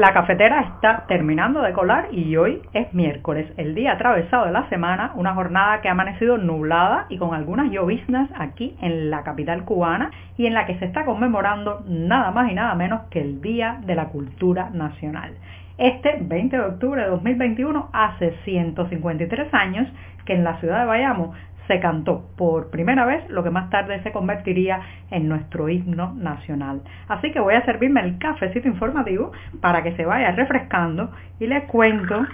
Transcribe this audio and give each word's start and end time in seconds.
La 0.00 0.14
cafetera 0.14 0.62
está 0.62 1.04
terminando 1.08 1.60
de 1.60 1.74
colar 1.74 2.08
y 2.10 2.34
hoy 2.34 2.62
es 2.72 2.94
miércoles, 2.94 3.52
el 3.58 3.74
día 3.74 3.92
atravesado 3.92 4.46
de 4.46 4.50
la 4.50 4.66
semana, 4.70 5.12
una 5.14 5.34
jornada 5.34 5.82
que 5.82 5.88
ha 5.88 5.92
amanecido 5.92 6.38
nublada 6.38 7.04
y 7.10 7.18
con 7.18 7.34
algunas 7.34 7.70
lloviznas 7.70 8.30
aquí 8.34 8.74
en 8.80 9.10
la 9.10 9.24
capital 9.24 9.66
cubana 9.66 10.10
y 10.38 10.46
en 10.46 10.54
la 10.54 10.64
que 10.64 10.78
se 10.78 10.86
está 10.86 11.04
conmemorando 11.04 11.84
nada 11.86 12.30
más 12.30 12.50
y 12.50 12.54
nada 12.54 12.74
menos 12.76 13.02
que 13.10 13.20
el 13.20 13.42
Día 13.42 13.80
de 13.84 13.94
la 13.94 14.06
Cultura 14.06 14.70
Nacional. 14.70 15.34
Este 15.76 16.16
20 16.18 16.56
de 16.56 16.62
octubre 16.62 17.02
de 17.02 17.08
2021, 17.10 17.90
hace 17.92 18.32
153 18.44 19.52
años 19.52 19.86
que 20.24 20.32
en 20.32 20.44
la 20.44 20.58
ciudad 20.60 20.80
de 20.80 20.86
Bayamo 20.86 21.34
se 21.70 21.78
cantó 21.78 22.24
por 22.36 22.68
primera 22.70 23.06
vez 23.06 23.30
lo 23.30 23.44
que 23.44 23.50
más 23.50 23.70
tarde 23.70 24.02
se 24.02 24.10
convertiría 24.10 24.80
en 25.12 25.28
nuestro 25.28 25.68
himno 25.68 26.14
nacional. 26.14 26.82
Así 27.06 27.30
que 27.30 27.38
voy 27.38 27.54
a 27.54 27.64
servirme 27.64 28.00
el 28.00 28.18
cafecito 28.18 28.66
informativo 28.66 29.30
para 29.60 29.84
que 29.84 29.94
se 29.94 30.04
vaya 30.04 30.32
refrescando 30.32 31.12
y 31.38 31.46
les 31.46 31.62
cuento 31.66 32.26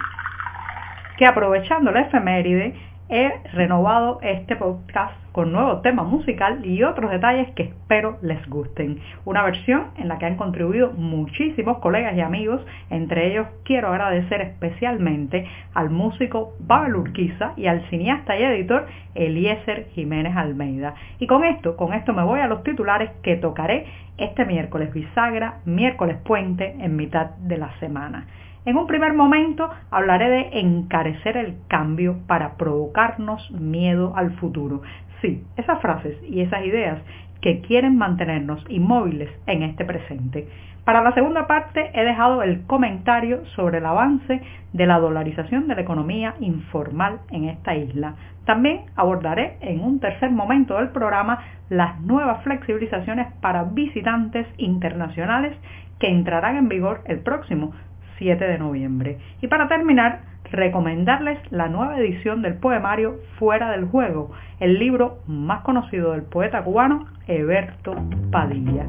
que 1.19 1.27
aprovechando 1.27 1.91
la 1.91 2.01
efeméride 2.01 2.73
he 3.09 3.31
renovado 3.53 4.19
este 4.21 4.55
podcast 4.55 5.15
con 5.31 5.51
nuevo 5.51 5.81
tema 5.81 6.03
musical 6.03 6.65
y 6.65 6.83
otros 6.83 7.11
detalles 7.11 7.49
que 7.51 7.63
espero 7.63 8.17
les 8.21 8.43
gusten. 8.49 8.99
Una 9.23 9.43
versión 9.43 9.91
en 9.97 10.07
la 10.07 10.17
que 10.17 10.25
han 10.25 10.35
contribuido 10.35 10.91
muchísimos 10.93 11.77
colegas 11.77 12.15
y 12.17 12.21
amigos, 12.21 12.65
entre 12.89 13.31
ellos 13.31 13.47
quiero 13.63 13.89
agradecer 13.89 14.41
especialmente 14.41 15.47
al 15.73 15.89
músico 15.89 16.55
Babel 16.59 16.95
Urquiza 16.95 17.53
y 17.55 17.67
al 17.67 17.87
cineasta 17.89 18.37
y 18.37 18.43
editor 18.43 18.87
Eliezer 19.15 19.89
Jiménez 19.93 20.35
Almeida. 20.35 20.95
Y 21.19 21.27
con 21.27 21.45
esto, 21.45 21.77
con 21.77 21.93
esto 21.93 22.13
me 22.13 22.23
voy 22.23 22.39
a 22.39 22.47
los 22.47 22.63
titulares 22.63 23.11
que 23.21 23.35
tocaré 23.35 23.85
este 24.17 24.45
miércoles 24.45 24.91
bisagra, 24.91 25.59
miércoles 25.65 26.17
puente 26.23 26.75
en 26.79 26.95
mitad 26.95 27.31
de 27.37 27.57
la 27.57 27.71
semana. 27.79 28.25
En 28.67 28.75
un 28.75 28.85
primer 28.85 29.13
momento 29.13 29.69
hablaré 29.91 30.27
de 30.29 30.59
encarecer 30.59 31.37
el 31.37 31.55
cambio 31.69 32.17
para 32.27 32.57
provocarnos 32.57 33.49
miedo 33.49 34.11
al 34.17 34.31
futuro. 34.39 34.81
Sí, 35.21 35.41
esas 35.55 35.79
frases 35.79 36.17
y 36.27 36.41
esas 36.41 36.65
ideas 36.65 36.99
que 37.39 37.61
quieren 37.61 37.97
mantenernos 37.97 38.61
inmóviles 38.67 39.29
en 39.45 39.63
este 39.63 39.85
presente. 39.85 40.49
Para 40.83 41.01
la 41.01 41.13
segunda 41.13 41.47
parte 41.47 41.91
he 41.93 42.03
dejado 42.03 42.43
el 42.43 42.65
comentario 42.65 43.45
sobre 43.55 43.77
el 43.77 43.85
avance 43.85 44.41
de 44.73 44.85
la 44.85 44.99
dolarización 44.99 45.69
de 45.69 45.75
la 45.75 45.81
economía 45.83 46.35
informal 46.41 47.21
en 47.31 47.45
esta 47.45 47.73
isla. 47.73 48.15
También 48.43 48.81
abordaré 48.97 49.55
en 49.61 49.79
un 49.81 50.01
tercer 50.01 50.29
momento 50.31 50.75
del 50.75 50.89
programa 50.89 51.39
las 51.69 52.01
nuevas 52.01 52.43
flexibilizaciones 52.43 53.27
para 53.39 53.63
visitantes 53.63 54.45
internacionales 54.57 55.55
que 55.99 56.09
entrarán 56.09 56.57
en 56.57 56.67
vigor 56.67 57.01
el 57.05 57.19
próximo 57.19 57.71
7 58.17 58.45
de 58.45 58.57
noviembre. 58.57 59.17
Y 59.41 59.47
para 59.47 59.67
terminar, 59.67 60.21
recomendarles 60.51 61.39
la 61.51 61.67
nueva 61.67 61.99
edición 61.99 62.41
del 62.41 62.55
poemario 62.55 63.19
Fuera 63.37 63.69
del 63.71 63.85
Juego, 63.85 64.31
el 64.59 64.79
libro 64.79 65.19
más 65.27 65.61
conocido 65.61 66.13
del 66.13 66.23
poeta 66.23 66.63
cubano 66.63 67.05
Eberto 67.27 67.95
Padilla. 68.31 68.87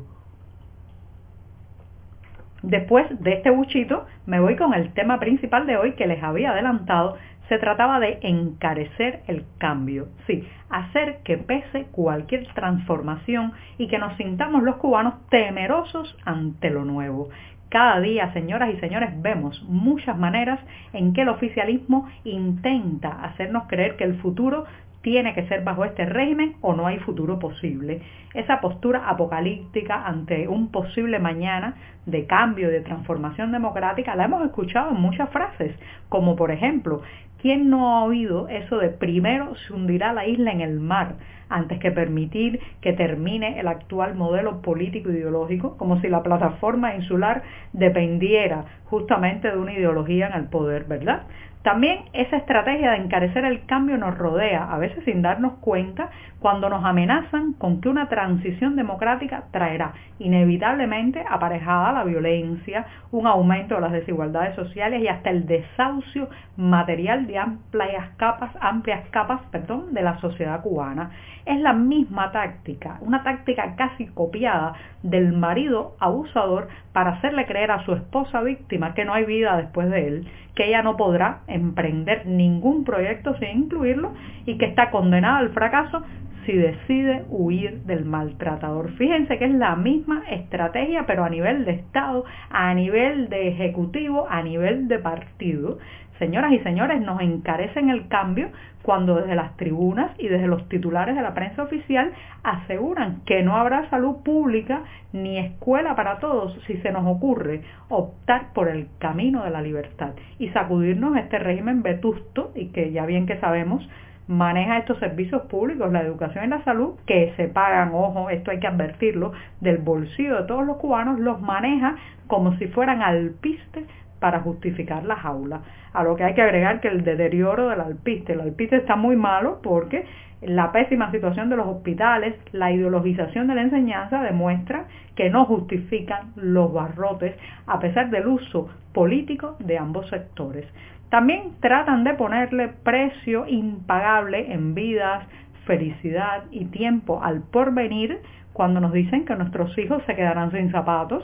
Después 2.63 3.05
de 3.21 3.33
este 3.33 3.49
buchito, 3.49 4.05
me 4.25 4.39
voy 4.39 4.55
con 4.55 4.73
el 4.73 4.93
tema 4.93 5.19
principal 5.19 5.67
de 5.67 5.75
hoy 5.75 5.95
que 5.95 6.07
les 6.07 6.23
había 6.23 6.51
adelantado. 6.51 7.17
Se 7.49 7.57
trataba 7.57 7.99
de 7.99 8.19
encarecer 8.21 9.23
el 9.27 9.43
cambio, 9.57 10.07
sí, 10.25 10.47
hacer 10.69 11.19
que 11.25 11.37
pese 11.37 11.87
cualquier 11.91 12.47
transformación 12.53 13.51
y 13.77 13.89
que 13.89 13.97
nos 13.97 14.15
sintamos 14.15 14.63
los 14.63 14.77
cubanos 14.77 15.27
temerosos 15.29 16.15
ante 16.25 16.69
lo 16.69 16.85
nuevo, 16.85 17.29
cada 17.69 17.99
día, 17.99 18.33
señoras 18.33 18.73
y 18.73 18.79
señores, 18.79 19.09
vemos 19.21 19.63
muchas 19.67 20.17
maneras 20.17 20.59
en 20.91 21.13
que 21.13 21.21
el 21.21 21.29
oficialismo 21.29 22.07
intenta 22.23 23.23
hacernos 23.23 23.67
creer 23.67 23.95
que 23.95 24.03
el 24.03 24.15
futuro 24.21 24.65
tiene 25.01 25.33
que 25.33 25.47
ser 25.47 25.63
bajo 25.63 25.85
este 25.85 26.05
régimen 26.05 26.55
o 26.61 26.73
no 26.73 26.87
hay 26.87 26.99
futuro 26.99 27.39
posible. 27.39 28.01
Esa 28.33 28.59
postura 28.59 29.07
apocalíptica 29.07 30.05
ante 30.05 30.47
un 30.47 30.71
posible 30.71 31.19
mañana 31.19 31.75
de 32.05 32.25
cambio, 32.25 32.69
de 32.69 32.81
transformación 32.81 33.51
democrática, 33.51 34.15
la 34.15 34.25
hemos 34.25 34.43
escuchado 34.45 34.91
en 34.91 35.01
muchas 35.01 35.29
frases, 35.29 35.75
como 36.09 36.35
por 36.35 36.51
ejemplo, 36.51 37.01
¿quién 37.41 37.69
no 37.69 37.95
ha 37.95 38.03
oído 38.03 38.47
eso 38.47 38.77
de 38.77 38.89
primero 38.89 39.55
se 39.55 39.73
hundirá 39.73 40.13
la 40.13 40.27
isla 40.27 40.51
en 40.51 40.61
el 40.61 40.79
mar? 40.79 41.15
antes 41.49 41.79
que 41.79 41.91
permitir 41.91 42.59
que 42.79 42.93
termine 42.93 43.59
el 43.59 43.67
actual 43.67 44.15
modelo 44.15 44.61
político 44.61 45.09
ideológico, 45.09 45.77
como 45.77 45.99
si 45.99 46.07
la 46.07 46.23
plataforma 46.23 46.95
insular 46.95 47.43
dependiera 47.73 48.65
justamente 48.85 49.49
de 49.49 49.57
una 49.57 49.73
ideología 49.73 50.27
en 50.27 50.33
el 50.33 50.45
poder, 50.45 50.85
¿verdad? 50.85 51.23
También 51.63 52.05
esa 52.13 52.37
estrategia 52.37 52.91
de 52.91 52.97
encarecer 52.97 53.43
el 53.43 53.65
cambio 53.65 53.97
nos 53.97 54.17
rodea, 54.17 54.71
a 54.71 54.77
veces 54.77 55.03
sin 55.03 55.21
darnos 55.21 55.55
cuenta, 55.59 56.09
cuando 56.39 56.69
nos 56.69 56.85
amenazan 56.85 57.51
con 57.51 57.81
que 57.81 57.89
una 57.89 58.07
transición 58.07 58.77
democrática 58.77 59.43
traerá 59.51 59.91
inevitablemente 60.19 61.23
aparejada 61.29 61.91
la 61.91 62.05
violencia, 62.05 62.85
un 63.11 63.27
aumento 63.27 63.75
de 63.75 63.81
las 63.81 63.91
desigualdades 63.91 64.55
sociales 64.55 65.01
y 65.01 65.09
hasta 65.09 65.31
el 65.31 65.45
desahucio 65.47 66.29
material 66.55 67.27
de 67.27 67.37
amplias 67.37 68.09
capas, 68.15 68.51
amplias 68.61 69.09
capas 69.09 69.41
perdón, 69.51 69.93
de 69.93 70.01
la 70.01 70.17
sociedad 70.21 70.61
cubana. 70.61 71.11
Es 71.45 71.59
la 71.59 71.73
misma 71.73 72.31
táctica, 72.31 72.99
una 73.01 73.23
táctica 73.23 73.75
casi 73.75 74.07
copiada 74.07 74.73
del 75.03 75.33
marido 75.33 75.95
abusador 75.99 76.69
para 76.93 77.11
hacerle 77.11 77.45
creer 77.45 77.71
a 77.71 77.83
su 77.83 77.93
esposa 77.93 78.41
víctima 78.41 78.93
que 78.93 79.03
no 79.03 79.13
hay 79.13 79.25
vida 79.25 79.57
después 79.57 79.89
de 79.89 80.07
él, 80.07 80.27
que 80.55 80.67
ella 80.67 80.81
no 80.81 80.97
podrá 80.97 81.39
emprender 81.49 82.25
ningún 82.25 82.83
proyecto 82.83 83.35
sin 83.37 83.65
incluirlo 83.65 84.13
y 84.45 84.57
que 84.57 84.65
está 84.65 84.91
condenada 84.91 85.37
al 85.37 85.49
fracaso 85.49 86.03
si 86.45 86.53
decide 86.53 87.25
huir 87.29 87.83
del 87.83 88.05
maltratador. 88.05 88.91
Fíjense 88.93 89.37
que 89.37 89.45
es 89.45 89.53
la 89.53 89.75
misma 89.75 90.23
estrategia, 90.31 91.05
pero 91.05 91.23
a 91.23 91.29
nivel 91.29 91.65
de 91.65 91.73
Estado, 91.73 92.25
a 92.49 92.73
nivel 92.73 93.29
de 93.29 93.49
Ejecutivo, 93.49 94.25
a 94.29 94.41
nivel 94.41 94.87
de 94.87 94.99
partido. 94.99 95.77
Señoras 96.19 96.51
y 96.51 96.59
señores, 96.59 97.01
nos 97.01 97.21
encarecen 97.21 97.89
el 97.89 98.09
cambio 98.09 98.49
cuando 98.83 99.15
desde 99.15 99.35
las 99.35 99.55
tribunas 99.55 100.11
y 100.17 100.27
desde 100.27 100.47
los 100.47 100.67
titulares 100.67 101.15
de 101.15 101.21
la 101.21 101.33
prensa 101.33 101.63
oficial 101.63 102.11
aseguran 102.43 103.21
que 103.25 103.41
no 103.41 103.55
habrá 103.55 103.89
salud 103.89 104.17
pública 104.23 104.83
ni 105.13 105.37
escuela 105.37 105.95
para 105.95 106.19
todos 106.19 106.57
si 106.67 106.77
se 106.77 106.91
nos 106.91 107.05
ocurre 107.05 107.61
optar 107.87 108.51
por 108.53 108.67
el 108.67 108.87
camino 108.99 109.43
de 109.45 109.49
la 109.49 109.61
libertad 109.61 110.11
y 110.39 110.49
sacudirnos 110.49 111.17
este 111.17 111.39
régimen 111.39 111.83
vetusto 111.83 112.51
y 112.53 112.67
que 112.67 112.91
ya 112.91 113.05
bien 113.05 113.25
que 113.25 113.39
sabemos 113.39 113.87
maneja 114.27 114.77
estos 114.77 114.99
servicios 114.99 115.41
públicos, 115.43 115.91
la 115.91 116.01
educación 116.01 116.45
y 116.45 116.47
la 116.49 116.63
salud, 116.63 116.93
que 117.07 117.33
se 117.35 117.47
pagan, 117.47 117.89
ojo, 117.95 118.29
esto 118.29 118.51
hay 118.51 118.59
que 118.59 118.67
advertirlo, 118.67 119.31
del 119.59 119.79
bolsillo 119.79 120.41
de 120.41 120.43
todos 120.43 120.67
los 120.67 120.77
cubanos, 120.77 121.19
los 121.19 121.41
maneja 121.41 121.95
como 122.27 122.55
si 122.57 122.67
fueran 122.67 123.01
alpistes 123.01 123.85
para 124.19 124.41
justificar 124.41 125.03
las 125.05 125.23
aulas. 125.25 125.61
A 125.93 126.03
lo 126.03 126.15
que 126.15 126.23
hay 126.23 126.33
que 126.33 126.41
agregar 126.41 126.81
que 126.81 126.87
el 126.87 127.03
deterioro 127.03 127.69
del 127.69 127.81
alpiste, 127.81 128.33
el 128.33 128.41
alpiste 128.41 128.77
está 128.77 128.95
muy 128.95 129.15
malo 129.15 129.59
porque 129.63 130.05
la 130.41 130.71
pésima 130.71 131.11
situación 131.11 131.49
de 131.49 131.57
los 131.57 131.67
hospitales, 131.67 132.35
la 132.53 132.71
ideologización 132.71 133.47
de 133.47 133.55
la 133.55 133.61
enseñanza 133.61 134.21
demuestra 134.23 134.85
que 135.15 135.29
no 135.29 135.45
justifican 135.45 136.31
los 136.35 136.71
barrotes 136.71 137.35
a 137.67 137.79
pesar 137.79 138.09
del 138.09 138.27
uso 138.27 138.69
político 138.93 139.57
de 139.59 139.77
ambos 139.77 140.07
sectores. 140.09 140.65
También 141.09 141.55
tratan 141.59 142.03
de 142.03 142.13
ponerle 142.13 142.69
precio 142.83 143.47
impagable 143.47 144.53
en 144.53 144.75
vidas, 144.75 145.27
felicidad 145.65 146.43
y 146.51 146.65
tiempo 146.65 147.21
al 147.21 147.41
porvenir 147.41 148.19
cuando 148.53 148.79
nos 148.79 148.93
dicen 148.93 149.25
que 149.25 149.35
nuestros 149.35 149.77
hijos 149.77 150.03
se 150.05 150.15
quedarán 150.15 150.51
sin 150.51 150.71
zapatos, 150.71 151.23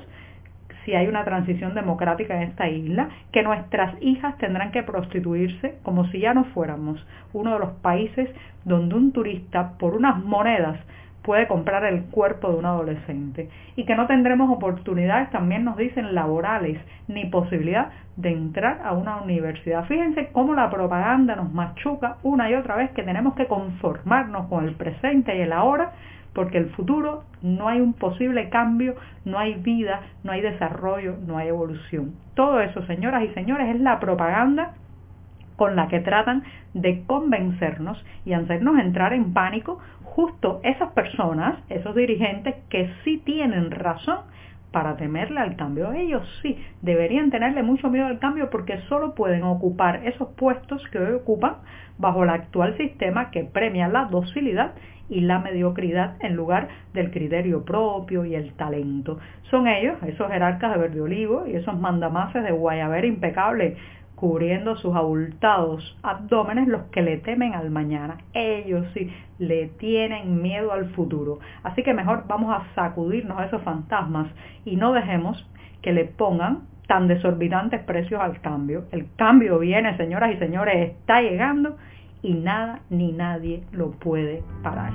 si 0.86 0.94
hay 0.94 1.08
una 1.08 1.26
transición 1.26 1.74
democrática 1.74 2.36
en 2.36 2.50
esta 2.50 2.70
isla, 2.70 3.10
que 3.32 3.44
nuestras 3.44 3.96
hijas 4.02 4.38
tendrán 4.38 4.72
que 4.72 4.84
prostituirse 4.84 5.80
como 5.84 6.08
si 6.08 6.20
ya 6.20 6.34
no 6.34 6.46
fuéramos 6.46 7.06
uno 7.34 7.54
de 7.54 7.60
los 7.60 7.72
países 7.82 8.30
donde 8.64 8.96
un 8.96 9.12
turista 9.12 9.74
por 9.78 9.96
unas 9.96 10.24
monedas 10.24 10.80
puede 11.26 11.48
comprar 11.48 11.84
el 11.86 12.04
cuerpo 12.04 12.52
de 12.52 12.58
un 12.58 12.66
adolescente 12.66 13.50
y 13.76 13.86
que 13.86 13.96
no 13.96 14.06
tendremos 14.06 14.50
oportunidades, 14.52 15.32
también 15.32 15.66
nos 15.66 15.76
dicen, 15.76 16.14
laborales 16.14 16.80
ni 17.08 17.26
posibilidad 17.26 17.90
de 18.16 18.32
entrar 18.32 18.82
a 18.86 18.94
una 18.94 19.18
universidad. 19.18 19.86
Fíjense 19.86 20.30
cómo 20.32 20.54
la 20.54 20.70
propaganda 20.70 21.36
nos 21.36 21.52
machuca 21.52 22.18
una 22.22 22.50
y 22.50 22.54
otra 22.54 22.76
vez 22.76 22.92
que 22.92 23.04
tenemos 23.04 23.34
que 23.34 23.48
conformarnos 23.48 24.48
con 24.48 24.66
el 24.66 24.76
presente 24.76 25.36
y 25.36 25.42
el 25.42 25.52
ahora 25.52 25.94
porque 26.36 26.58
el 26.60 26.70
futuro 26.72 27.24
no 27.42 27.70
hay 27.70 27.80
un 27.80 27.94
posible 27.94 28.50
cambio, 28.50 28.96
no 29.24 29.40
hay 29.40 29.56
vida, 29.56 30.02
no 30.24 30.34
hay 30.34 30.42
desarrollo, 30.42 31.16
no 31.26 31.38
hay 31.38 31.48
evolución. 31.48 32.14
Todo 32.36 32.60
eso, 32.60 32.86
señoras 32.86 33.24
y 33.24 33.30
señores, 33.30 33.74
es 33.74 33.82
la 33.82 34.00
propaganda 34.00 34.74
con 35.56 35.78
la 35.78 35.88
que 35.88 36.02
tratan 36.02 36.44
de 36.74 37.04
convencernos 37.08 38.04
y 38.26 38.34
hacernos 38.34 38.78
entrar 38.78 39.14
en 39.14 39.34
pánico 39.34 39.80
justo 40.04 40.60
esas 40.64 40.92
personas, 40.92 41.60
esos 41.70 41.96
dirigentes 41.96 42.56
que 42.70 42.92
sí 43.04 43.22
tienen 43.26 43.72
razón 43.72 44.20
para 44.75 44.98
temerle 44.98 45.39
al 45.39 45.56
cambio. 45.56 45.94
Ellos 45.94 46.22
sí 46.42 46.57
deberían 46.81 47.31
tenerle 47.31 47.63
mucho 47.63 47.89
miedo 47.89 48.07
al 48.07 48.19
cambio 48.19 48.50
porque 48.50 48.77
solo 48.89 49.16
pueden 49.16 49.44
ocupar 49.44 50.06
esos 50.06 50.27
puestos 50.36 50.86
que 50.92 51.00
hoy 51.00 51.13
ocupan 51.13 51.60
bajo 51.98 52.25
el 52.25 52.30
actual 52.30 52.75
sistema 52.75 53.31
que 53.31 53.45
premia 53.45 53.88
la 53.88 54.04
docilidad 54.04 54.74
y 55.07 55.22
la 55.22 55.39
mediocridad 55.39 56.18
en 56.19 56.36
lugar 56.36 56.68
del 56.94 57.10
criterio 57.10 57.63
propio 57.63 58.25
y 58.25 58.36
el 58.36 58.51
talento. 58.56 59.18
Son 59.50 59.66
ellos, 59.69 59.95
esos 60.07 60.30
jerarcas 60.30 60.74
de 60.74 60.77
verde 60.77 61.00
olivo 61.00 61.45
y 61.48 61.56
esos 61.56 61.80
mandamases 61.80 62.44
de 62.44 62.51
guayabera 62.51 63.07
impecable 63.07 63.77
cubriendo 64.15 64.75
sus 64.77 64.95
abultados 64.95 65.97
abdómenes 66.01 66.67
los 66.67 66.83
que 66.83 67.01
le 67.01 67.17
temen 67.17 67.53
al 67.53 67.69
mañana. 67.69 68.17
Ellos 68.33 68.85
sí 68.94 69.12
le 69.39 69.67
tienen 69.67 70.41
miedo 70.41 70.71
al 70.71 70.89
futuro. 70.91 71.39
Así 71.63 71.83
que 71.83 71.94
mejor 71.94 72.25
vamos 72.27 72.53
a 72.53 72.73
sacudirnos 72.75 73.38
a 73.38 73.45
esos 73.45 73.62
fantasmas 73.62 74.27
y 74.63 74.77
no 74.77 74.94
dejemos 74.94 75.45
que 75.81 75.94
le 75.94 76.06
pongan 76.06 76.63
tan 76.88 77.07
desorbitantes 77.07 77.81
precios 77.83 78.21
al 78.21 78.41
cambio. 78.41 78.85
El 78.91 79.07
cambio 79.15 79.59
viene, 79.59 79.97
señoras 79.97 80.33
y 80.33 80.38
señores, 80.38 80.91
está 80.91 81.21
llegando 81.21 81.77
y 82.21 82.33
nada 82.33 82.79
ni 82.89 83.12
nadie 83.12 83.63
lo 83.71 83.91
puede 83.91 84.44
parar. 84.63 84.94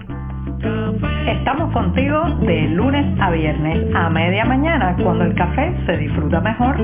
Estamos 1.26 1.72
contigo 1.72 2.24
de 2.40 2.62
lunes 2.68 3.06
a 3.20 3.30
viernes 3.30 3.94
a 3.94 4.10
media 4.10 4.44
mañana 4.44 4.96
cuando 5.02 5.24
el 5.24 5.34
café 5.34 5.74
se 5.86 5.96
disfruta 5.96 6.40
mejor. 6.40 6.76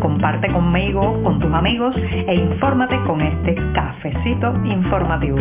Comparte 0.00 0.50
conmigo, 0.52 1.22
con 1.22 1.40
tus 1.40 1.52
amigos 1.52 1.94
e 1.96 2.34
infórmate 2.34 2.96
con 3.06 3.20
este 3.20 3.54
cafecito 3.72 4.54
informativo. 4.64 5.38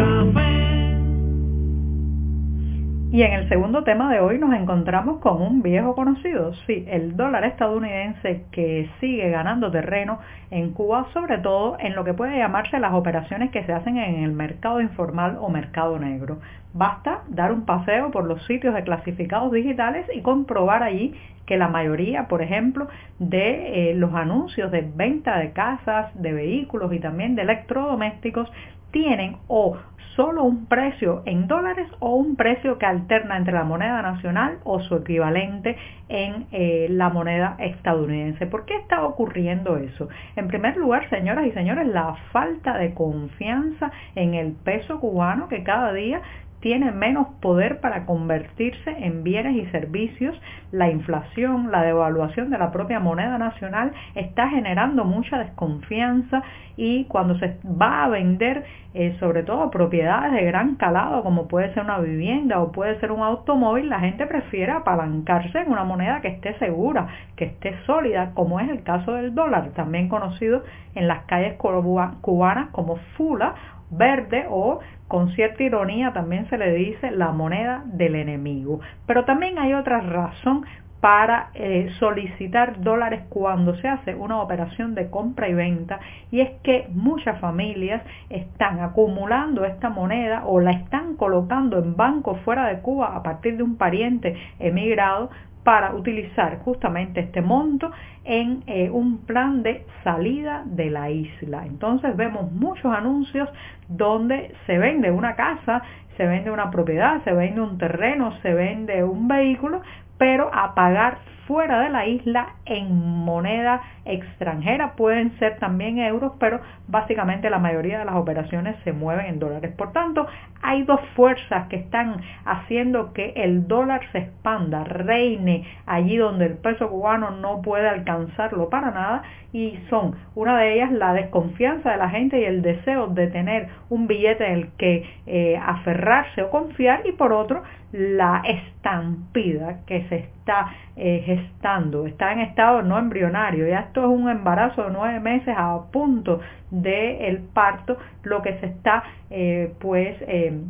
Y 3.09 3.21
en 3.21 3.31
el 3.31 3.48
segundo 3.48 3.86
tema 3.86 4.12
de 4.12 4.19
hoy 4.19 4.38
nos 4.38 4.54
encontramos 4.54 5.21
con 5.21 5.42
un 5.42 5.62
viejo 5.62 5.95
conocido, 5.95 6.54
sí, 6.65 6.83
el 6.89 7.15
dólar 7.15 7.45
estadounidense 7.45 8.44
que 8.51 8.89
sigue 9.00 9.30
ganando 9.30 9.71
terreno 9.71 10.19
en 10.51 10.74
Cuba, 10.74 11.07
sobre 11.13 11.38
todo 11.38 11.77
en 11.80 11.95
lo 11.95 12.04
que 12.04 12.13
puede 12.13 12.38
llamarse 12.38 12.80
las 12.80 12.94
operaciones 12.94 13.50
que 13.51 13.63
se 13.63 13.71
hacen 13.71 13.98
en 13.98 14.25
el 14.25 14.33
mercado 14.33 14.81
informal 14.81 15.38
o 15.39 15.48
mercado 15.48 15.98
negro. 15.98 16.39
Basta 16.74 17.21
dar 17.30 17.54
un 17.54 17.65
paseo 17.65 18.12
por 18.12 18.25
los 18.25 18.45
sitios 18.45 18.75
de 18.75 18.83
clasificados 18.83 19.54
digitales 19.54 20.06
y 20.13 20.21
comprobar 20.21 20.83
allí 20.83 21.15
que 21.45 21.57
la 21.57 21.69
mayoría, 21.69 22.27
por 22.27 22.42
ejemplo, 22.42 22.89
de 23.19 23.92
eh, 23.92 23.95
los 23.95 24.13
anuncios 24.13 24.69
de 24.69 24.81
venta 24.81 25.39
de 25.39 25.54
casas, 25.54 26.12
de 26.21 26.33
vehículos 26.33 26.92
y 26.92 27.00
también 27.00 27.36
de 27.36 27.44
electrodomésticos 27.44 28.51
tienen 28.92 29.38
o 29.48 29.78
solo 30.18 30.44
un 30.44 30.66
precio 30.66 31.22
en 31.25 31.48
dólares 31.48 31.88
o 32.00 32.16
un 32.16 32.36
precio 32.36 32.80
que 32.80 32.88
alterna 32.88 33.38
entre 33.38 33.54
la 33.54 33.63
moneda 33.63 34.01
nacional 34.01 34.57
o 34.63 34.80
su 34.80 34.95
equivalente 34.95 35.78
en 36.10 36.48
eh, 36.51 36.88
la 36.89 37.10
moneda 37.10 37.56
estadounidense. 37.60 38.48
¿Por 38.48 38.66
qué 38.66 38.75
está 38.78 39.04
ocurriendo 39.04 39.78
eso? 39.78 40.10
En 40.36 40.48
primer 40.48 40.75
lugar, 40.75 41.07
señoras 41.12 41.45
y 41.45 41.51
señores, 41.51 41.88
la 41.88 42.16
falta 42.31 42.78
de 42.80 42.95
confianza 42.95 43.92
en 44.16 44.34
el 44.34 44.54
peso 44.54 45.00
cubano 45.00 45.48
que 45.48 45.63
cada 45.63 45.94
día 45.94 46.22
tiene 46.59 46.92
menos 46.92 47.27
poder 47.42 47.80
para 47.80 48.06
convertirse 48.06 48.89
en 48.89 49.24
bienes 49.24 49.56
y 49.56 49.65
servicios. 49.68 50.39
La 50.71 50.89
inflación, 50.89 51.71
la 51.71 51.83
devaluación 51.83 52.50
de 52.50 52.57
la 52.57 52.71
propia 52.71 53.00
moneda 53.00 53.38
nacional 53.38 53.94
está 54.15 54.50
generando 54.50 55.06
mucha 55.06 55.38
desconfianza 55.38 56.42
y 56.75 57.06
cuando 57.06 57.38
se 57.39 57.57
va 57.65 58.04
a 58.04 58.09
vender 58.09 58.65
eh, 58.94 59.15
sobre 59.19 59.44
todo 59.44 59.69
propiedades 59.69 60.31
de 60.33 60.44
gran 60.45 60.75
calado 60.75 61.21
como 61.21 61.48
puede 61.48 61.74
ser 61.74 61.83
una 61.83 62.00
vivienda 62.00 62.59
o 62.59 62.71
puede 62.71 63.00
ser 63.00 63.12
un 63.12 63.21
automóvil, 63.21 63.89
la 63.89 64.00
gente 64.00 64.25
prefiere 64.25 64.71
apalancarse 64.71 65.59
en 65.59 65.71
una 65.71 65.83
moneda 65.83 66.21
que 66.21 66.30
esté 66.30 66.57
segura, 66.57 67.07
que 67.36 67.45
esté 67.45 67.75
sólida, 67.86 68.31
como 68.33 68.59
es 68.59 68.69
el 68.69 68.83
caso 68.83 69.13
del 69.13 69.36
dólar, 69.36 69.69
también 69.75 70.09
conocido 70.09 70.63
en 70.95 71.07
las 71.07 71.25
calles 71.25 71.57
cubanas 71.57 72.69
como 72.71 72.95
fula 73.15 73.54
verde 73.89 74.45
o 74.50 74.80
con 75.07 75.31
cierta 75.31 75.63
ironía 75.63 76.12
también 76.13 76.50
se 76.50 76.57
le 76.57 76.74
dice 76.74 77.12
la 77.12 77.31
moneda 77.31 77.84
del 77.86 78.16
enemigo. 78.16 78.81
Pero 79.06 79.25
también 79.25 79.57
hay 79.57 79.74
otra 79.74 80.01
razón 80.01 80.66
para 80.99 81.51
eh, 81.53 81.89
solicitar 81.99 82.81
dólares 82.81 83.23
cuando 83.29 83.75
se 83.75 83.88
hace 83.88 84.15
una 84.15 84.41
operación 84.41 84.95
de 84.95 85.09
compra 85.09 85.47
y 85.47 85.53
venta 85.53 85.99
y 86.31 86.41
es 86.41 86.49
que 86.63 86.88
muchas 86.89 87.39
familias 87.39 88.01
están 88.29 88.79
acumulando 88.79 89.63
esta 89.63 89.89
moneda 89.89 90.44
o 90.45 90.59
la 90.59 90.71
están 90.71 91.15
colocando 91.15 91.77
en 91.77 91.95
bancos 91.95 92.39
fuera 92.41 92.67
de 92.67 92.79
Cuba 92.79 93.15
a 93.15 93.21
partir 93.21 93.57
de 93.57 93.63
un 93.63 93.77
pariente 93.77 94.35
emigrado 94.59 95.29
para 95.63 95.94
utilizar 95.94 96.59
justamente 96.59 97.19
este 97.19 97.41
monto 97.41 97.91
en 98.23 98.63
eh, 98.67 98.89
un 98.89 99.25
plan 99.25 99.63
de 99.63 99.85
salida 100.01 100.63
de 100.65 100.89
la 100.89 101.09
isla. 101.09 101.65
Entonces 101.65 102.15
vemos 102.15 102.51
muchos 102.53 102.85
anuncios 102.94 103.49
donde 103.89 104.55
se 104.65 104.77
vende 104.77 105.11
una 105.11 105.35
casa, 105.35 105.81
se 106.15 106.25
vende 106.25 106.51
una 106.51 106.71
propiedad, 106.71 107.21
se 107.25 107.33
vende 107.33 107.59
un 107.59 107.77
terreno, 107.77 108.31
se 108.42 108.54
vende 108.54 109.04
un 109.04 109.27
vehículo, 109.27 109.81
pero 110.18 110.50
a 110.54 110.74
pagar 110.76 111.19
fuera 111.47 111.80
de 111.80 111.90
la 111.90 112.06
isla 112.06 112.56
en 112.66 112.94
moneda 112.94 113.81
extranjera. 114.06 114.94
Pueden 114.95 115.38
ser 115.40 115.57
también 115.57 115.97
euros, 115.97 116.33
pero 116.40 116.59
básicamente 116.88 117.50
la 117.50 117.57
mayoría 117.57 118.00
de 118.00 118.06
las 118.06 118.16
operaciones 118.16 118.76
se 118.83 118.92
mueven 118.92 119.26
en 119.26 119.40
dólares. 119.40 119.74
Por 119.76 119.94
tanto, 119.94 120.28
hay 120.62 120.83
dos 120.83 121.00
fuerzas 121.16 121.68
que 121.69 121.78
están 121.78 122.21
haciendo 122.45 123.14
que 123.14 123.33
el 123.38 123.68
dólar 123.68 124.02
se 124.12 124.19
expanda, 124.19 124.83
reine 124.83 125.66
allí 125.86 126.18
donde 126.18 126.45
el 126.45 126.57
peso 126.57 126.90
cubano 126.90 127.31
no 127.31 127.62
puede 127.62 127.88
alcanzarlo 127.88 128.69
para 128.69 128.92
nada 128.92 129.24
y 129.54 129.80
son 129.89 130.16
una 130.35 130.57
de 130.59 130.75
ellas 130.75 130.92
la 130.92 131.13
desconfianza 131.13 131.92
de 131.92 131.97
la 131.97 132.09
gente 132.09 132.39
y 132.39 132.45
el 132.45 132.61
deseo 132.61 133.07
de 133.07 133.27
tener 133.27 133.69
un 133.89 134.07
billete 134.07 134.45
en 134.45 134.54
el 134.54 134.68
que 134.77 135.06
eh, 135.25 135.57
aferrarse 135.57 136.44
o 136.44 136.49
confiar 136.49 137.01
y 137.06 137.13
por 137.13 137.31
otro 137.33 137.63
la 137.92 138.44
estampida 138.45 139.80
que 139.85 140.04
se 140.09 140.16
está 140.18 140.73
eh, 140.95 141.23
gestando, 141.25 142.06
está 142.06 142.33
en 142.33 142.39
estado 142.39 142.81
no 142.81 142.97
embrionario, 142.97 143.68
ya 143.68 143.80
esto 143.80 144.01
es 144.01 144.07
un 144.07 144.30
embarazo 144.30 144.83
de 144.83 144.92
nueve 144.92 145.19
meses 145.19 145.56
a 145.57 145.80
punto 145.92 146.42
del 146.69 147.21
el 147.21 147.37
parto, 147.54 147.97
lo 148.23 148.42
que 148.42 148.57
se 148.59 148.66
está 148.68 149.04
eh, 149.30 149.73
pues 149.80 150.18
eh, 150.21 150.61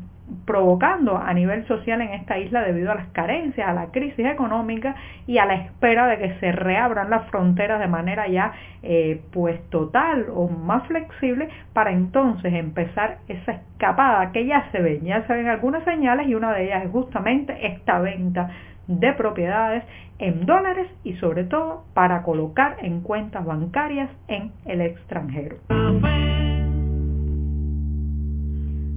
provocando 0.45 1.17
a 1.17 1.33
nivel 1.33 1.65
social 1.67 2.01
en 2.01 2.09
esta 2.09 2.37
isla 2.37 2.61
debido 2.61 2.91
a 2.91 2.95
las 2.95 3.07
carencias, 3.07 3.67
a 3.67 3.73
la 3.73 3.87
crisis 3.91 4.25
económica 4.25 4.95
y 5.25 5.37
a 5.37 5.45
la 5.45 5.55
espera 5.55 6.07
de 6.07 6.17
que 6.17 6.39
se 6.39 6.51
reabran 6.51 7.09
las 7.09 7.29
fronteras 7.29 7.79
de 7.79 7.87
manera 7.87 8.27
ya 8.27 8.53
eh, 8.83 9.21
pues 9.31 9.61
total 9.69 10.27
o 10.33 10.47
más 10.49 10.85
flexible 10.87 11.49
para 11.73 11.91
entonces 11.91 12.53
empezar 12.53 13.19
esa 13.27 13.53
escapada 13.53 14.31
que 14.31 14.45
ya 14.45 14.69
se 14.71 14.81
ven, 14.81 15.03
ya 15.03 15.25
se 15.27 15.33
ven 15.33 15.47
algunas 15.47 15.83
señales 15.83 16.27
y 16.27 16.35
una 16.35 16.53
de 16.53 16.65
ellas 16.65 16.85
es 16.85 16.91
justamente 16.91 17.67
esta 17.67 17.99
venta 17.99 18.49
de 18.87 19.13
propiedades 19.13 19.83
en 20.19 20.45
dólares 20.45 20.87
y 21.03 21.13
sobre 21.15 21.43
todo 21.43 21.83
para 21.93 22.23
colocar 22.23 22.77
en 22.81 23.01
cuentas 23.01 23.45
bancarias 23.45 24.09
en 24.27 24.51
el 24.65 24.81
extranjero. 24.81 25.57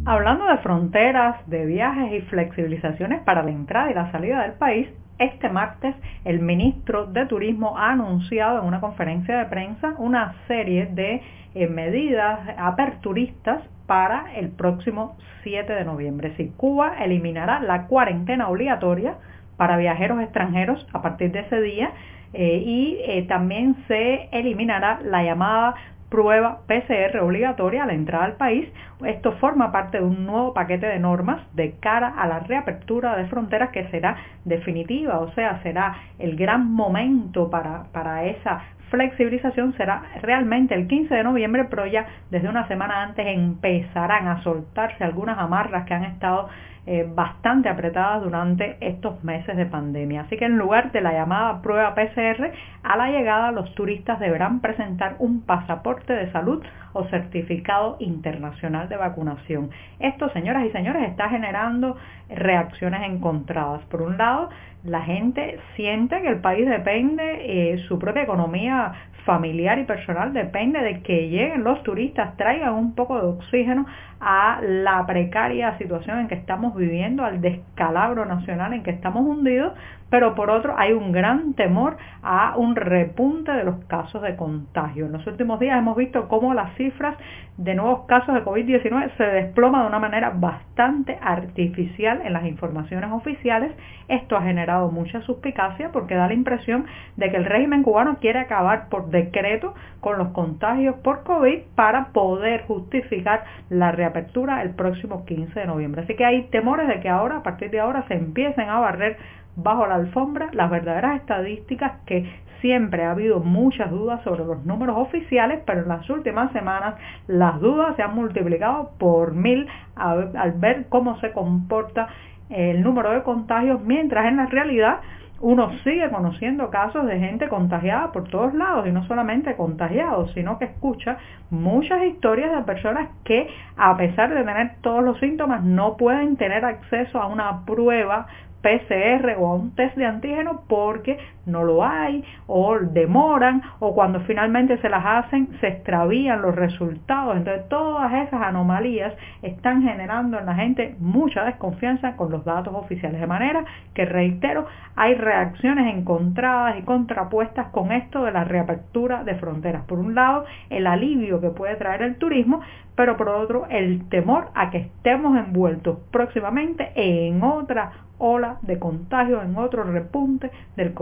Hablando 0.07 0.47
de 0.47 0.57
fronteras, 0.59 1.37
de 1.47 1.67
viajes 1.67 2.13
y 2.13 2.21
flexibilizaciones 2.23 3.21
para 3.23 3.43
la 3.43 3.51
entrada 3.51 3.91
y 3.91 3.95
la 3.95 4.11
salida 4.11 4.43
del 4.43 4.53
país, 4.53 4.89
este 5.19 5.51
martes 5.51 5.95
el 6.25 6.41
ministro 6.41 7.05
de 7.05 7.27
Turismo 7.27 7.77
ha 7.77 7.93
anunciado 7.93 8.61
en 8.61 8.65
una 8.65 8.81
conferencia 8.81 9.39
de 9.39 9.45
prensa 9.45 9.95
una 9.99 10.35
serie 10.49 10.87
de 10.87 11.21
eh, 11.55 11.67
medidas 11.67 12.41
aperturistas 12.57 13.63
para 13.87 14.35
el 14.37 14.49
próximo 14.49 15.19
7 15.43 15.71
de 15.71 15.85
noviembre. 15.85 16.35
Si 16.39 16.49
Cuba 16.49 16.95
eliminará 17.05 17.61
la 17.61 17.87
cuarentena 17.87 18.49
obligatoria 18.49 19.17
para 19.59 19.77
viajeros 19.77 20.23
extranjeros 20.23 20.87
a 20.95 21.03
partir 21.03 21.31
de 21.33 21.41
ese 21.41 21.61
día 21.61 21.91
eh, 22.33 22.63
y 22.65 22.99
eh, 23.05 23.27
también 23.29 23.77
se 23.87 24.31
eliminará 24.33 25.01
la 25.03 25.23
llamada 25.23 25.75
prueba 26.11 26.61
PCR 26.67 27.21
obligatoria 27.21 27.85
a 27.85 27.87
la 27.87 27.95
entrada 27.95 28.25
al 28.25 28.35
país. 28.35 28.69
Esto 29.05 29.33
forma 29.39 29.73
parte 29.73 29.99
de 29.99 30.05
un 30.05 30.27
nuevo 30.27 30.53
paquete 30.53 30.87
de 30.87 30.99
normas 30.99 31.41
de 31.55 31.73
cara 31.81 32.09
a 32.09 32.27
la 32.27 32.41
reapertura 32.41 33.17
de 33.17 33.27
fronteras 33.27 33.71
que 33.71 33.89
será 33.89 34.17
definitiva, 34.45 35.21
o 35.21 35.33
sea, 35.33 35.63
será 35.63 35.97
el 36.19 36.37
gran 36.37 36.71
momento 36.71 37.49
para, 37.49 37.85
para 37.93 38.25
esa 38.25 38.61
flexibilización 38.91 39.75
será 39.77 40.03
realmente 40.23 40.75
el 40.75 40.87
15 40.87 41.15
de 41.15 41.25
noviembre, 41.25 41.67
pero 41.71 41.87
ya 41.87 42.07
desde 42.31 42.49
una 42.49 42.67
semana 42.69 43.03
antes 43.03 43.27
empezarán 43.27 44.29
a 44.29 44.43
soltarse 44.43 45.03
algunas 45.05 45.39
amarras 45.39 45.87
que 45.87 45.95
han 45.95 46.05
estado 46.05 46.49
eh, 46.87 47.07
bastante 47.07 47.69
apretadas 47.69 48.23
durante 48.23 48.77
estos 48.81 49.23
meses 49.23 49.57
de 49.57 49.67
pandemia. 49.67 50.23
Así 50.23 50.37
que 50.37 50.47
en 50.47 50.57
lugar 50.59 50.93
de 50.93 51.01
la 51.01 51.13
llamada 51.13 51.63
prueba 51.63 51.95
PCR, 51.95 52.53
a 52.83 52.97
la 52.97 53.11
llegada 53.11 53.53
los 53.53 53.75
turistas 53.75 54.19
deberán 54.19 54.61
presentar 54.61 55.17
un 55.19 55.43
pasaporte 55.43 56.13
de 56.15 56.33
salud 56.33 56.63
o 56.93 57.05
certificado 57.05 57.97
internacional 58.01 58.89
de 58.89 58.97
vacunación. 58.97 59.71
Esto, 59.99 60.31
señoras 60.31 60.65
y 60.65 60.71
señores, 60.71 61.09
está 61.09 61.29
generando 61.29 61.97
reacciones 62.29 63.03
encontradas. 63.03 63.83
Por 63.85 64.03
un 64.03 64.17
lado, 64.17 64.51
la 64.85 65.03
gente 65.03 65.59
siente 65.77 66.21
que 66.23 66.29
el 66.29 66.41
país 66.41 66.69
depende, 66.69 67.73
eh, 67.73 67.79
su 67.89 67.99
propia 67.99 68.23
economía 68.23 68.93
familiar 69.25 69.79
y 69.79 69.85
personal 69.85 70.33
depende 70.33 70.81
de 70.81 71.03
que 71.03 71.29
lleguen 71.29 71.63
los 71.63 71.83
turistas, 71.83 72.37
traigan 72.37 72.75
un 72.75 72.95
poco 72.95 73.17
de 73.17 73.27
oxígeno 73.27 73.87
a 74.21 74.61
la 74.63 75.05
precaria 75.07 75.79
situación 75.79 76.21
en 76.21 76.29
que 76.29 76.35
estamos 76.35 76.75
viviendo, 76.75 77.25
al 77.25 77.41
descalabro 77.41 78.25
nacional 78.27 78.73
en 78.73 78.83
que 78.83 78.91
estamos 78.91 79.25
hundidos, 79.25 79.73
pero 80.11 80.35
por 80.35 80.51
otro 80.51 80.75
hay 80.77 80.93
un 80.93 81.13
gran 81.13 81.55
temor 81.55 81.97
a 82.23 82.57
un 82.57 82.77
repunte 82.77 83.53
de 83.53 83.65
los 83.65 83.85
casos 83.87 84.21
de 84.23 84.37
contagio. 84.37 85.07
En 85.07 85.13
los 85.13 85.27
últimos 85.27 85.61
días 85.61 85.79
hemos 85.79 85.97
visto 85.97 86.29
cómo 86.29 86.53
las 86.53 86.75
cifras 86.81 87.15
de 87.59 87.75
nuevos 87.75 88.07
casos 88.07 88.35
de 88.35 88.43
COVID-19 88.43 89.17
se 89.19 89.25
desploman 89.25 89.83
de 89.83 89.89
una 89.89 89.99
manera 89.99 90.31
bastante 90.31 91.19
artificial 91.21 92.23
en 92.25 92.33
las 92.33 92.47
informaciones 92.47 93.13
oficiales. 93.13 93.73
Esto 94.09 94.39
ha 94.39 94.43
generado 94.43 94.91
mucha 94.91 95.21
suspicacia 95.21 95.91
porque 95.93 96.15
da 96.15 96.27
la 96.27 96.33
impresión 96.33 96.87
de 97.17 97.31
que 97.31 97.37
el 97.37 97.45
régimen 97.45 97.83
cubano 97.83 98.17
quiere 98.19 98.39
acabar 98.39 98.89
por 98.89 99.11
decreto 99.11 99.75
con 100.01 100.17
los 100.17 100.29
contagios 100.29 100.97
por 101.05 101.23
COVID 101.25 101.59
para 101.75 102.07
poder 102.15 102.63
justificar 102.63 103.45
la 103.69 103.93
reapertura 103.93 104.63
el 104.63 104.71
próximo 104.71 105.27
15 105.27 105.61
de 105.61 105.67
noviembre. 105.67 106.03
Así 106.05 106.17
que 106.17 106.25
hay 106.25 106.45
temores 106.45 106.89
de 106.89 107.01
que 107.01 107.11
ahora, 107.11 107.37
a 107.37 107.43
partir 107.43 107.71
de 107.71 107.81
ahora, 107.81 108.07
se 108.09 108.15
empiecen 108.15 108.71
a 108.71 108.81
barrer 108.81 109.19
bajo 109.57 109.87
la 109.87 109.97
alfombra 109.97 110.49
las 110.53 110.71
verdaderas 110.71 111.21
estadísticas 111.21 112.01
que 112.07 112.27
siempre 112.61 113.05
ha 113.05 113.13
habido 113.13 113.41
muchas 113.41 113.91
dudas 113.91 114.23
sobre 114.23 114.45
los 114.45 114.65
números 114.65 114.97
oficiales, 114.99 115.61
pero 115.67 115.83
en 115.83 115.89
las 115.89 116.09
últimas 116.11 116.53
semanas 116.53 116.95
las 117.27 117.61
dudas 117.61 117.97
se 117.97 118.03
han 118.03 118.15
multiplicado 118.15 118.93
por 118.99 119.35
mil 119.35 119.67
al, 119.97 120.53
ver 120.57 120.87
cómo 120.89 121.19
se 121.21 121.33
comporta 121.33 122.09
el 122.49 122.83
número 122.83 123.13
de 123.13 123.23
contagios, 123.23 123.81
mientras 123.83 124.27
en 124.27 124.39
la 124.39 124.47
realidad 124.47 125.01
uno 125.43 125.71
sigue 125.85 126.11
conociendo 126.11 126.69
casos 126.69 127.07
de 127.07 127.19
gente 127.19 127.49
contagiada 127.49 128.13
por 128.13 128.29
todos 128.29 128.53
lados 128.53 128.87
y 128.87 128.93
no 128.93 129.07
solamente 129.07 129.57
contagiados, 129.57 130.33
sino 130.35 130.59
que 130.59 130.67
escucha 130.67 131.17
muchas 131.49 132.05
historias 132.05 132.55
de 132.55 132.63
personas 132.65 133.09
que 133.25 133.49
a 133.77 133.97
pesar 133.97 134.35
de 134.35 134.45
tener 134.45 134.73
todos 134.83 135.03
los 135.03 135.19
síntomas 135.19 135.65
no 135.65 135.97
pueden 135.97 136.37
tener 136.37 136.65
acceso 136.65 137.19
a 137.19 137.27
una 137.27 137.65
prueba 137.65 138.27
PCR 138.63 139.37
o 139.39 139.49
a 139.49 139.55
un 139.55 139.75
test 139.75 139.97
de 139.97 140.05
antígeno 140.05 140.63
porque 140.69 141.19
no 141.51 141.65
lo 141.65 141.85
hay 141.85 142.25
o 142.47 142.79
demoran 142.79 143.63
o 143.79 143.95
cuando 143.95 144.21
finalmente 144.21 144.79
se 144.79 144.89
las 144.89 145.05
hacen 145.05 145.49
se 145.61 145.69
extravían 145.69 146.43
los 146.43 146.55
resultados. 146.55 147.37
Entonces 147.37 147.69
todas 147.69 148.13
esas 148.13 148.43
anomalías 148.43 149.15
están 149.43 149.83
generando 149.83 150.39
en 150.39 150.47
la 150.47 150.55
gente 150.55 150.97
mucha 150.99 151.45
desconfianza 151.45 152.17
con 152.17 152.31
los 152.31 152.45
datos 152.45 152.75
oficiales. 152.75 153.21
De 153.21 153.27
manera 153.27 153.65
que, 153.95 154.05
reitero, 154.05 154.67
hay 154.97 155.15
reacciones 155.15 155.95
encontradas 155.95 156.79
y 156.79 156.83
contrapuestas 156.83 157.69
con 157.69 157.93
esto 157.93 158.25
de 158.25 158.33
la 158.33 158.45
reapertura 158.45 159.25
de 159.25 159.35
fronteras. 159.37 159.85
Por 159.85 159.99
un 159.99 160.15
lado, 160.15 160.45
el 160.69 160.87
alivio 160.87 161.41
que 161.41 161.51
puede 161.51 161.77
traer 161.77 162.03
el 162.03 162.17
turismo, 162.17 162.61
pero 162.95 163.17
por 163.17 163.29
otro, 163.29 163.67
el 163.71 164.09
temor 164.09 164.49
a 164.55 164.71
que 164.71 164.79
estemos 164.79 165.39
envueltos 165.39 165.99
próximamente 166.11 166.93
en 166.95 167.43
otra 167.43 167.93
ola 168.19 168.59
de 168.63 168.79
contagio, 168.79 169.43
en 169.43 169.57
otro 169.57 169.83
repunte 169.85 170.51
del 170.77 170.93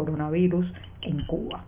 en 1.02 1.26
Cuba. 1.26 1.64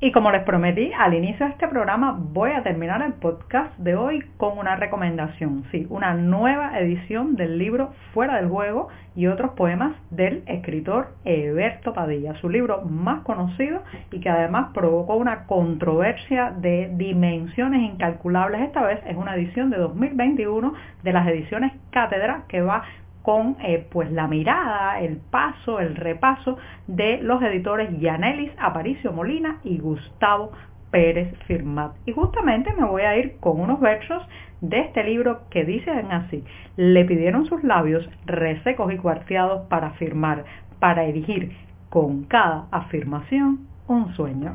Y 0.00 0.12
como 0.12 0.30
les 0.30 0.44
prometí 0.44 0.92
al 0.96 1.14
inicio 1.14 1.44
de 1.46 1.52
este 1.52 1.66
programa, 1.66 2.16
voy 2.16 2.52
a 2.52 2.62
terminar 2.62 3.02
el 3.02 3.14
podcast 3.14 3.76
de 3.78 3.96
hoy 3.96 4.22
con 4.36 4.56
una 4.56 4.76
recomendación, 4.76 5.64
sí, 5.72 5.88
una 5.90 6.14
nueva 6.14 6.78
edición 6.78 7.34
del 7.34 7.58
libro 7.58 7.92
Fuera 8.14 8.36
del 8.36 8.48
Juego 8.48 8.90
y 9.16 9.26
otros 9.26 9.54
poemas 9.54 9.96
del 10.10 10.44
escritor 10.46 11.14
Eberto 11.24 11.94
Padilla, 11.94 12.36
su 12.36 12.48
libro 12.48 12.82
más 12.82 13.24
conocido 13.24 13.82
y 14.12 14.20
que 14.20 14.28
además 14.28 14.70
provocó 14.72 15.16
una 15.16 15.46
controversia 15.46 16.52
de 16.56 16.92
dimensiones 16.94 17.82
incalculables. 17.82 18.60
Esta 18.60 18.84
vez 18.84 19.00
es 19.04 19.16
una 19.16 19.34
edición 19.34 19.70
de 19.70 19.78
2021 19.78 20.74
de 21.02 21.12
las 21.12 21.26
ediciones 21.26 21.72
Cátedra 21.90 22.44
que 22.46 22.60
va 22.60 22.84
con 23.28 23.58
eh, 23.62 23.86
pues 23.92 24.10
la 24.10 24.26
mirada, 24.26 25.00
el 25.00 25.18
paso, 25.18 25.80
el 25.80 25.96
repaso 25.96 26.56
de 26.86 27.18
los 27.20 27.42
editores 27.42 27.90
Yanelis 28.00 28.52
Aparicio 28.58 29.12
Molina 29.12 29.58
y 29.64 29.76
Gustavo 29.76 30.52
Pérez 30.90 31.36
Firmat. 31.46 31.92
Y 32.06 32.12
justamente 32.12 32.72
me 32.72 32.86
voy 32.86 33.02
a 33.02 33.18
ir 33.18 33.36
con 33.38 33.60
unos 33.60 33.80
versos 33.80 34.26
de 34.62 34.80
este 34.80 35.04
libro 35.04 35.42
que 35.50 35.66
dicen 35.66 36.10
así, 36.10 36.42
le 36.78 37.04
pidieron 37.04 37.44
sus 37.44 37.62
labios 37.62 38.08
resecos 38.24 38.90
y 38.94 38.96
cuarteados 38.96 39.68
para 39.68 39.90
firmar, 39.90 40.46
para 40.78 41.04
erigir 41.04 41.54
con 41.90 42.24
cada 42.24 42.64
afirmación 42.70 43.66
un 43.88 44.14
sueño. 44.14 44.54